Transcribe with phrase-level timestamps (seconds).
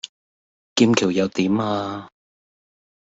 [0.73, 2.09] 劍橋又點呀?